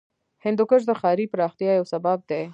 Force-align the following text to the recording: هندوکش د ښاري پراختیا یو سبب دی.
هندوکش 0.45 0.81
د 0.87 0.91
ښاري 0.99 1.25
پراختیا 1.33 1.71
یو 1.75 1.85
سبب 1.93 2.17
دی. 2.29 2.43